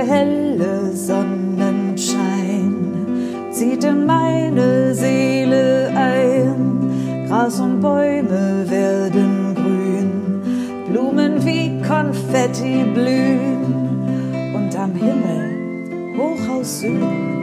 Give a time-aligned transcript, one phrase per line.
[0.00, 2.74] der helle Sonnenschein
[3.50, 7.26] zieht in meine Seele ein.
[7.28, 10.10] Gras und Bäume werden grün,
[10.90, 14.54] Blumen wie Konfetti blühen.
[14.54, 17.39] Und am Himmel, hoch aus Süden,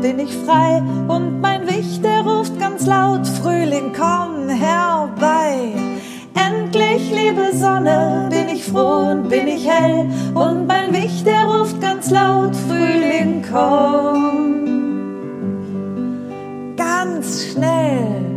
[0.00, 0.82] bin ich frei.
[1.08, 5.72] Und mein Wicht, der ruft ganz laut, Frühling, komm herbei.
[6.34, 10.08] Endlich, liebe Sonne, bin ich froh und bin ich hell.
[10.34, 14.66] Und mein Wicht, der ruft ganz laut, Frühling, komm.
[16.76, 18.29] Ganz schnell.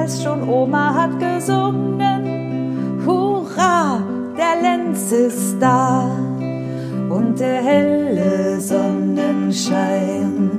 [0.00, 4.02] Weiß schon, Oma hat gesungen, Hurra,
[4.34, 6.10] der Lenz ist da.
[7.10, 10.50] Und der helle Sonnenschein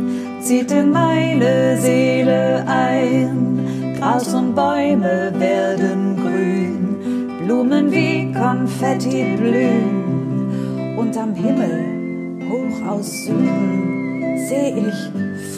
[0.41, 3.96] zieht in meine Seele ein.
[3.97, 10.96] Gras und Bäume werden grün, Blumen wie Konfetti blühen.
[11.00, 15.09] Und am Himmel, hoch aus Süden, seh ich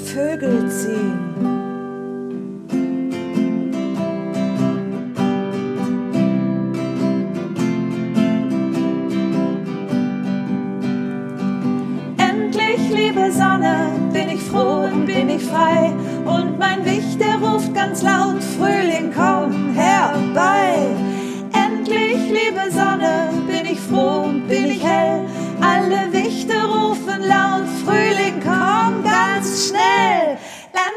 [0.05, 1.32] Vögel ziehen.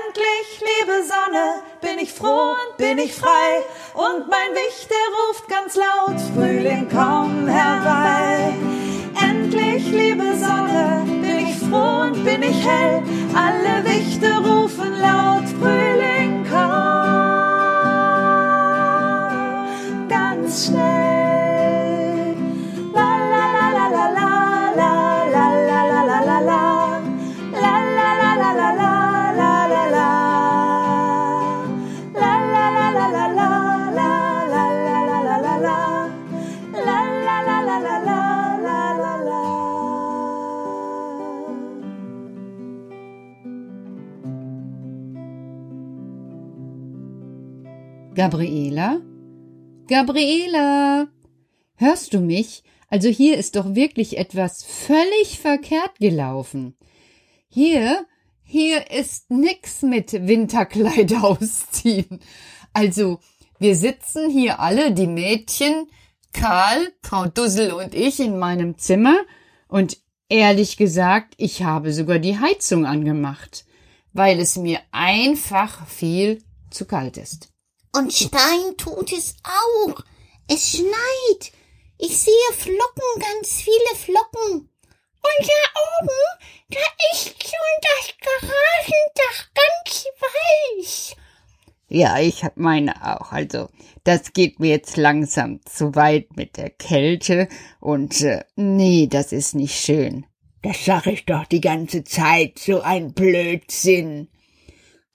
[0.06, 3.62] Endlich, liebe Sonne, bin ich froh und bin ich frei.
[3.94, 8.54] Und mein Wicht, der ruft ganz laut, Frühling, komm herbei.
[9.20, 13.02] Endlich, liebe Sonne, bin ich froh und bin ich hell.
[13.34, 16.76] Alle Wichte rufen laut, Frühling, komm
[20.08, 21.15] ganz schnell.
[48.26, 49.00] Gabriela?
[49.86, 51.06] Gabriela?
[51.76, 52.64] Hörst du mich?
[52.88, 56.76] Also hier ist doch wirklich etwas völlig verkehrt gelaufen.
[57.46, 58.04] Hier,
[58.42, 62.18] hier ist nix mit Winterkleid ausziehen.
[62.72, 63.20] Also,
[63.60, 65.86] wir sitzen hier alle, die Mädchen,
[66.32, 69.18] Karl, Frau Dussel und ich in meinem Zimmer
[69.68, 69.98] und
[70.28, 73.66] ehrlich gesagt, ich habe sogar die Heizung angemacht,
[74.12, 77.52] weil es mir einfach viel zu kalt ist.
[77.96, 80.04] Und Stein tut es auch.
[80.48, 81.52] Es schneit.
[81.96, 84.68] Ich sehe Flocken, ganz viele Flocken.
[85.22, 86.80] Und da oben, da
[87.12, 91.16] ist schon das Garagendach ganz weiß.
[91.88, 93.32] Ja, ich hab meine auch.
[93.32, 93.70] Also,
[94.04, 97.48] das geht mir jetzt langsam zu weit mit der Kälte
[97.80, 100.26] und äh, nee, das ist nicht schön.
[100.62, 104.28] Das sag ich doch die ganze Zeit, so ein Blödsinn.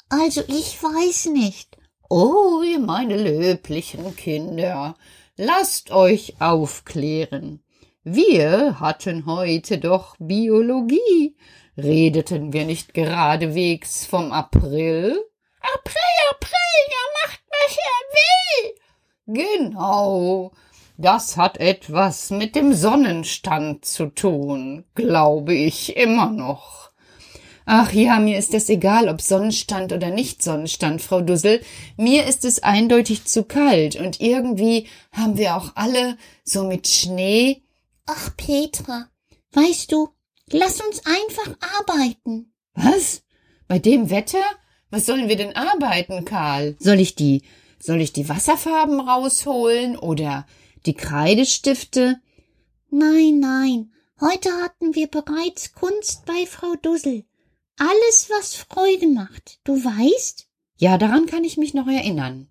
[0.10, 1.71] Also ich weiß nicht.
[2.14, 4.98] Oh, ihr meine löblichen Kinder,
[5.38, 7.64] lasst euch aufklären.
[8.04, 11.38] Wir hatten heute doch Biologie.
[11.78, 15.24] Redeten wir nicht geradewegs vom April?
[15.62, 19.44] April, April, er macht, was er will.
[19.46, 20.52] Genau.
[20.98, 26.81] Das hat etwas mit dem Sonnenstand zu tun, glaube ich immer noch.
[27.66, 31.62] Ach ja, mir ist es egal, ob Sonnenstand oder nicht Sonnenstand, Frau Dussel.
[31.96, 37.62] Mir ist es eindeutig zu kalt und irgendwie haben wir auch alle so mit Schnee.
[38.08, 39.10] Ach, Petra,
[39.54, 40.10] weißt du,
[40.50, 42.54] lass uns einfach arbeiten.
[42.74, 43.22] Was?
[43.68, 44.44] Bei dem Wetter?
[44.90, 46.76] Was sollen wir denn arbeiten, Karl?
[46.80, 47.44] Soll ich die,
[47.80, 50.46] soll ich die Wasserfarben rausholen oder
[50.86, 52.20] die Kreidestifte?
[52.90, 57.24] Nein, nein, heute hatten wir bereits Kunst bei Frau Dussel.
[57.78, 60.48] Alles, was Freude macht, du weißt?
[60.78, 62.48] Ja, daran kann ich mich noch erinnern.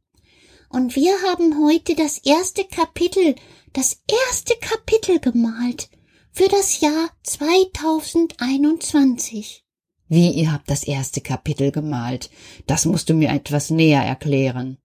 [0.69, 3.37] Und wir haben heute das erste Kapitel,
[3.73, 5.89] das erste Kapitel gemalt
[6.33, 9.65] für das Jahr 2021.
[10.09, 12.31] Wie, ihr habt das erste Kapitel gemalt?
[12.67, 14.79] Das musst du mir etwas näher erklären.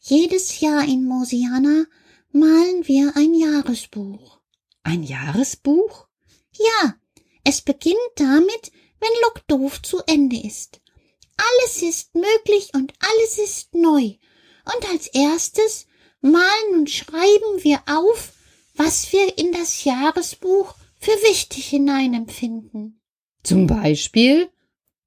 [0.00, 1.84] Jedes Jahr in Mosiana
[2.32, 4.38] malen wir ein Jahresbuch.
[4.82, 6.06] Ein Jahresbuch?
[6.52, 6.94] Ja,
[7.44, 10.80] es beginnt damit, wenn Lockdoof zu Ende ist.
[11.36, 14.14] Alles ist möglich und alles ist neu.
[14.64, 15.86] Und als erstes
[16.20, 18.32] malen und schreiben wir auf,
[18.74, 23.00] was wir in das Jahresbuch für wichtig hineinempfinden.
[23.42, 24.50] Zum Beispiel?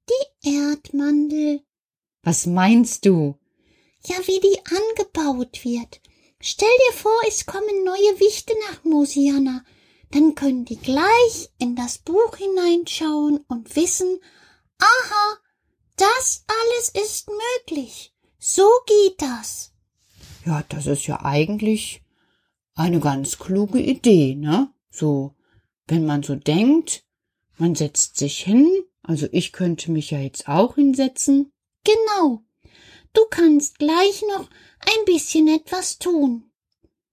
[0.08, 1.62] Die Erdmandel.
[2.22, 3.38] Was meinst du?
[4.06, 6.00] Ja, wie die angebaut wird.
[6.40, 9.64] Stell dir vor, es kommen neue Wichte nach Mosiana.
[10.12, 14.20] Dann können die gleich in das Buch hineinschauen und wissen,
[14.78, 15.38] aha,
[15.96, 18.14] das alles ist möglich.
[18.38, 19.72] So geht das.
[20.44, 22.02] Ja, das ist ja eigentlich
[22.74, 24.72] eine ganz kluge Idee, ne?
[24.90, 25.34] So,
[25.86, 27.04] wenn man so denkt,
[27.56, 28.70] man setzt sich hin,
[29.02, 31.52] also ich könnte mich ja jetzt auch hinsetzen.
[31.84, 32.42] Genau.
[33.12, 34.48] Du kannst gleich noch
[34.80, 36.50] ein bisschen etwas tun,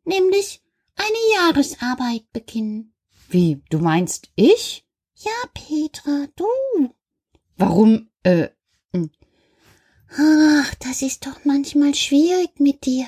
[0.05, 0.61] nämlich
[0.99, 2.93] eine Jahresarbeit beginnen.
[3.29, 4.85] Wie, du meinst ich?
[5.15, 6.45] Ja, Petra, du.
[7.57, 8.49] Warum, äh,
[8.93, 9.11] hm.
[10.17, 13.07] Ach, das ist doch manchmal schwierig mit dir.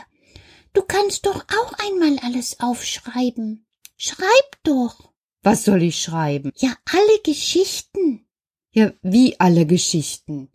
[0.73, 3.65] Du kannst doch auch einmal alles aufschreiben.
[3.97, 5.11] Schreib doch.
[5.43, 6.51] Was soll ich schreiben?
[6.57, 8.27] Ja, alle Geschichten.
[8.71, 10.49] Ja, wie alle Geschichten.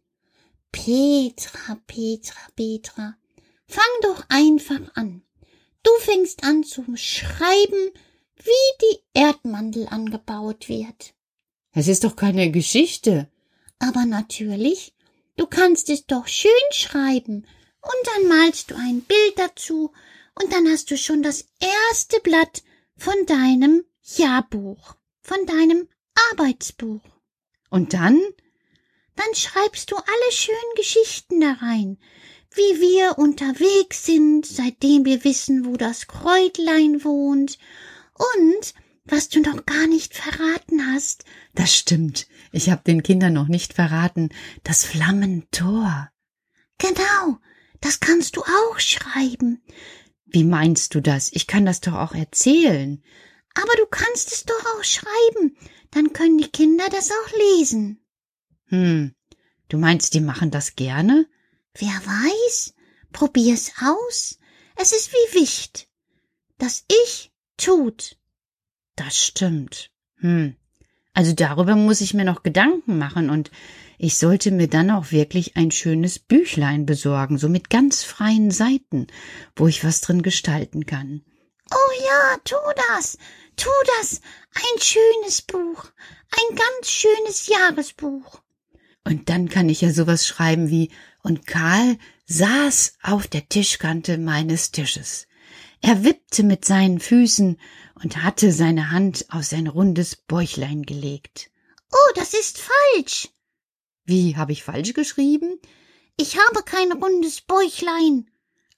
[0.72, 3.16] Petra, Petra, Petra.
[3.66, 5.22] Fang doch einfach an.
[5.86, 7.92] Du fängst an zu schreiben,
[8.42, 11.14] wie die Erdmandel angebaut wird.
[11.70, 13.30] Es ist doch keine Geschichte.
[13.78, 14.96] Aber natürlich,
[15.36, 17.46] du kannst es doch schön schreiben,
[17.82, 19.92] und dann malst du ein Bild dazu,
[20.34, 22.64] und dann hast du schon das erste Blatt
[22.96, 25.88] von deinem Jahrbuch, von deinem
[26.32, 27.02] Arbeitsbuch.
[27.70, 28.20] Und dann?
[29.14, 31.98] Dann schreibst du alle schönen Geschichten da rein,
[32.56, 37.58] wie wir unterwegs sind, seitdem wir wissen, wo das Kräutlein wohnt,
[38.14, 38.74] und
[39.04, 41.24] was du noch gar nicht verraten hast.
[41.54, 42.26] Das stimmt.
[42.52, 44.30] Ich hab den Kindern noch nicht verraten.
[44.64, 46.10] Das Flammentor.
[46.78, 47.38] Genau.
[47.80, 49.62] Das kannst du auch schreiben.
[50.24, 51.30] Wie meinst du das?
[51.32, 53.02] Ich kann das doch auch erzählen.
[53.54, 55.56] Aber du kannst es doch auch schreiben.
[55.90, 58.00] Dann können die Kinder das auch lesen.
[58.66, 59.14] Hm.
[59.68, 61.26] Du meinst, die machen das gerne?
[61.78, 62.74] Wer weiß?
[63.12, 64.38] Probier's aus.
[64.76, 65.88] Es ist wie Wicht.
[66.58, 68.18] Das Ich tut.
[68.94, 69.90] Das stimmt.
[70.16, 70.56] Hm.
[71.12, 73.50] Also darüber muss ich mir noch Gedanken machen und
[73.98, 79.06] ich sollte mir dann auch wirklich ein schönes Büchlein besorgen, so mit ganz freien Seiten,
[79.54, 81.24] wo ich was drin gestalten kann.
[81.70, 82.56] Oh ja, tu
[82.90, 83.16] das,
[83.56, 84.20] tu das.
[84.54, 85.86] Ein schönes Buch,
[86.30, 88.42] ein ganz schönes Jahresbuch.
[89.06, 90.90] Und dann kann ich ja sowas schreiben wie,
[91.22, 91.96] und Karl
[92.26, 95.28] saß auf der Tischkante meines Tisches.
[95.80, 97.56] Er wippte mit seinen Füßen
[98.02, 101.52] und hatte seine Hand auf sein rundes Bäuchlein gelegt.
[101.92, 103.28] Oh, das ist falsch.
[104.04, 105.60] Wie, habe ich falsch geschrieben?
[106.16, 108.28] Ich habe kein rundes Bäuchlein.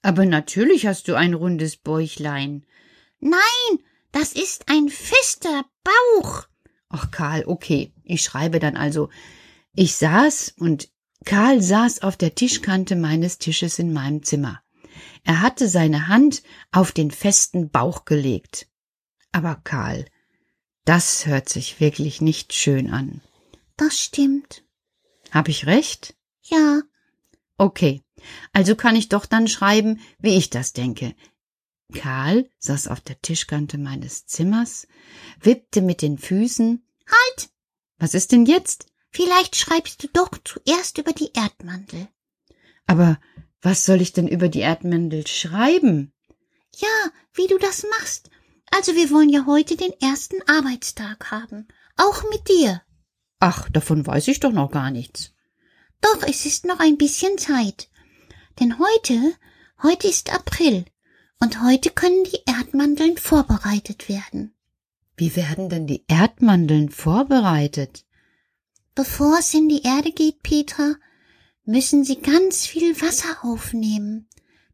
[0.03, 2.67] Aber natürlich hast du ein rundes Bäuchlein.
[3.19, 3.79] Nein,
[4.11, 6.43] das ist ein fester Bauch.
[6.89, 7.93] Ach, Karl, okay.
[8.03, 9.09] Ich schreibe dann also.
[9.81, 10.89] Ich saß und
[11.23, 14.61] Karl saß auf der Tischkante meines Tisches in meinem Zimmer.
[15.23, 16.43] Er hatte seine Hand
[16.73, 18.67] auf den festen Bauch gelegt.
[19.31, 20.03] Aber Karl,
[20.83, 23.21] das hört sich wirklich nicht schön an.
[23.77, 24.65] Das stimmt.
[25.31, 26.13] Hab ich recht?
[26.43, 26.81] Ja.
[27.55, 28.03] Okay,
[28.51, 31.15] also kann ich doch dann schreiben, wie ich das denke.
[31.93, 34.89] Karl saß auf der Tischkante meines Zimmers,
[35.39, 36.85] wippte mit den Füßen.
[37.07, 37.49] Halt!
[37.97, 38.89] Was ist denn jetzt?
[39.11, 42.07] Vielleicht schreibst du doch zuerst über die Erdmandel.
[42.85, 43.19] Aber
[43.61, 46.13] was soll ich denn über die Erdmandel schreiben?
[46.77, 48.29] Ja, wie du das machst.
[48.71, 51.67] Also wir wollen ja heute den ersten Arbeitstag haben.
[51.97, 52.81] Auch mit dir.
[53.39, 55.33] Ach, davon weiß ich doch noch gar nichts.
[56.01, 57.89] Doch, es ist noch ein bisschen Zeit.
[58.59, 59.33] Denn heute,
[59.81, 60.85] heute ist April
[61.39, 64.53] und heute können die Erdmandeln vorbereitet werden.
[65.17, 68.05] Wie werden denn die Erdmandeln vorbereitet?
[68.99, 70.95] Bevor es in die Erde geht, Petra,
[71.63, 74.27] müssen sie ganz viel Wasser aufnehmen.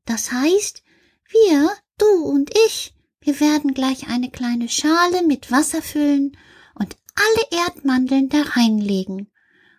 [0.04, 0.82] Das heißt,
[1.30, 6.36] wir, du und ich, wir werden gleich eine kleine Schale mit Wasser füllen
[6.74, 9.32] und alle Erdmandeln da reinlegen.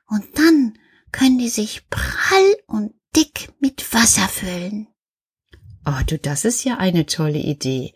[0.06, 0.78] Und dann
[1.10, 4.86] können die sich prall und dick mit Wasser füllen.
[5.84, 7.94] Oh, du, das ist ja eine tolle Idee.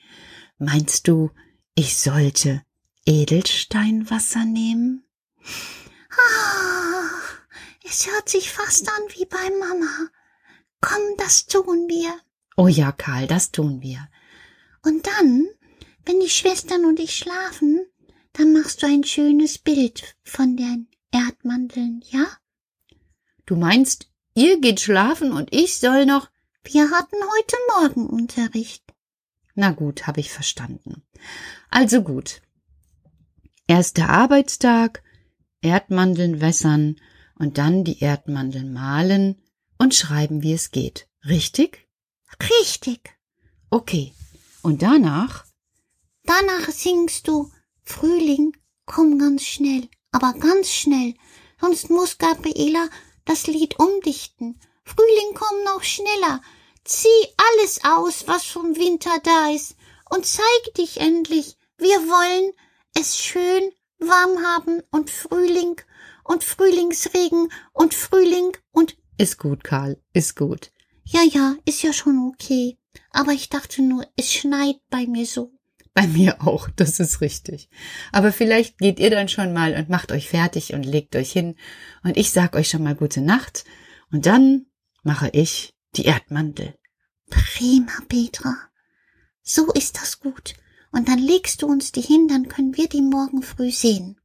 [0.59, 1.30] Meinst du,
[1.76, 2.64] ich sollte
[3.07, 5.04] Edelsteinwasser nehmen?
[6.21, 7.11] Ah,
[7.85, 10.09] es hört sich fast an wie bei Mama.
[10.81, 12.15] Komm, das tun wir.
[12.57, 14.09] Oh ja, Karl, das tun wir.
[14.83, 15.49] Und dann,
[16.05, 17.87] wenn die Schwestern und ich schlafen,
[18.33, 22.27] dann machst du ein schönes Bild von den Erdmandeln, ja?
[23.47, 26.29] Du meinst, ihr geht schlafen und ich soll noch.
[26.62, 28.85] Wir hatten heute Morgen Unterricht.
[29.55, 31.03] Na gut, habe ich verstanden.
[31.71, 32.43] Also gut.
[33.67, 35.03] Erster Arbeitstag,
[35.62, 36.97] Erdmandeln wässern
[37.38, 39.43] und dann die Erdmandeln mahlen
[39.79, 41.09] und schreiben, wie es geht.
[41.26, 41.88] Richtig?
[42.61, 43.19] Richtig.
[43.71, 44.12] Okay.
[44.62, 45.45] Und danach?
[46.25, 47.50] Danach singst du
[47.83, 51.14] Frühling, komm ganz schnell, aber ganz schnell,
[51.61, 52.88] sonst muss Gabriela
[53.25, 54.61] das Lied umdichten.
[54.85, 56.43] Frühling, komm noch schneller,
[56.85, 59.76] zieh alles aus, was vom Winter da ist,
[60.11, 61.57] und zeig dich endlich.
[61.79, 62.52] Wir wollen
[62.95, 65.80] es schön warm haben und Frühling
[66.25, 70.73] und Frühlingsregen und Frühling und Ist gut, Karl, ist gut.
[71.04, 72.78] ja, ja, ist ja schon okay.
[73.12, 75.52] Aber ich dachte nur, es schneit bei mir so.
[75.95, 77.69] Bei mir auch, das ist richtig.
[78.12, 81.57] Aber vielleicht geht ihr dann schon mal und macht euch fertig und legt euch hin
[82.04, 83.64] und ich sag euch schon mal gute Nacht
[84.12, 84.66] und dann
[85.02, 86.75] mache ich die Erdmandel.
[87.28, 88.57] Prima, Petra.
[89.42, 90.54] So ist das gut.
[90.93, 94.21] Und dann legst du uns die hin, dann können wir die morgen früh sehen.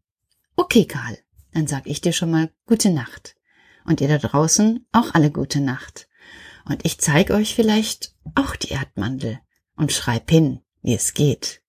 [0.55, 1.17] Okay, Karl,
[1.51, 3.35] dann sag ich dir schon mal gute Nacht.
[3.85, 6.07] Und ihr da draußen auch alle gute Nacht.
[6.65, 9.39] Und ich zeig euch vielleicht auch die Erdmandel
[9.75, 11.61] und schreib hin, wie es geht.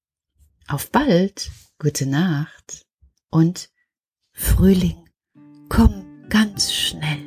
[0.67, 2.87] Auf bald, gute Nacht
[3.29, 3.71] und
[4.33, 5.09] Frühling,
[5.69, 7.26] komm ganz schnell.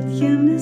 [0.00, 0.59] Und